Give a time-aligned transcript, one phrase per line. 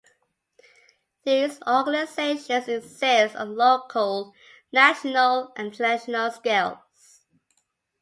[1.25, 4.33] These organizations exist on local,
[4.71, 7.27] national, and international scales.